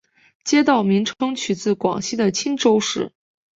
[0.43, 3.11] 街道名称取自广西的钦州市。